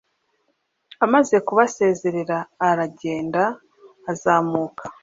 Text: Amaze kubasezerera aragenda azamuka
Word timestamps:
Amaze 1.05 1.35
kubasezerera 1.47 2.37
aragenda 2.67 3.43
azamuka 4.11 4.83